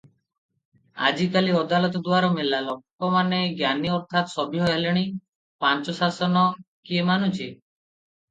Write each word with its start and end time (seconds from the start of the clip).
ଆଜିକାଲି 1.07 1.51
ଅଦାଲତ 1.57 1.99
ଦୁଆର 2.07 2.29
ମେଲା, 2.37 2.61
ଲୋକମାନେ 2.69 3.41
ଜ୍ଞାନୀ 3.59 3.91
ଅର୍ଥାତ୍ 3.97 4.31
ସଭ୍ୟ 4.33 4.63
ହେଲେଣି, 4.69 5.05
ପାଞ୍ଚଶାସନ 5.65 6.47
କିଏ 6.89 7.05
ମାନୁଛି? 7.11 7.51